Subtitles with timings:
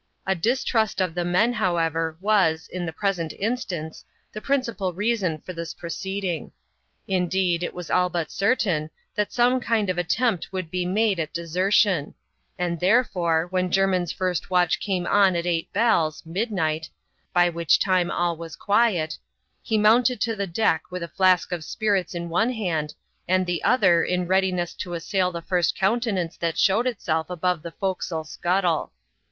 [0.25, 5.53] A distrust of the men, however, was, in the present instance, the principal reason for
[5.53, 6.51] this proceeding.
[7.07, 11.31] Indeed, it was all but certain, that aome kind of attempt would be made at
[11.35, 12.15] desertion;
[12.57, 16.89] and, there fore, when Jermin's first watch came on at eight bells (midnight)—
[17.31, 19.19] by which time all was quiet—
[19.61, 22.95] he mounted to the deck with a flask of spirits in one hand,
[23.27, 27.61] and the other in readiness to as sail the first countenance that showed itself above
[27.61, 28.91] the forecastle scuttle.